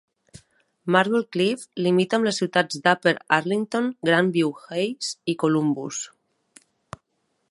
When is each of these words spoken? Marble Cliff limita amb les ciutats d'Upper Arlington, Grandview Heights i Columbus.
Marble 0.93 1.19
Cliff 1.35 1.65
limita 1.87 2.17
amb 2.19 2.27
les 2.29 2.39
ciutats 2.43 2.79
d'Upper 2.87 3.13
Arlington, 3.37 3.91
Grandview 4.09 4.51
Heights 4.63 5.13
i 5.35 5.39
Columbus. 5.45 6.01